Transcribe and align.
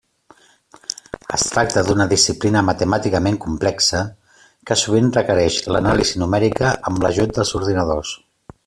Es 1.37 1.43
tracta 1.55 1.83
d'una 1.89 2.07
disciplina 2.13 2.63
matemàticament 2.71 3.37
complexa 3.45 4.03
que 4.71 4.81
sovint 4.85 5.15
requereix 5.21 5.61
l'anàlisi 5.77 6.25
numèrica 6.25 6.75
amb 6.93 7.07
l'ajut 7.07 7.37
dels 7.39 7.59
ordinadors. 7.63 8.17